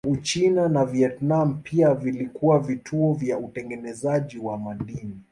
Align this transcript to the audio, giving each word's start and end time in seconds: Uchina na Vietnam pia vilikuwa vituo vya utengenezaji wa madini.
Uchina 0.07 0.69
na 0.69 0.85
Vietnam 0.85 1.57
pia 1.63 1.93
vilikuwa 1.93 2.59
vituo 2.59 3.13
vya 3.13 3.37
utengenezaji 3.37 4.37
wa 4.37 4.57
madini. 4.57 5.21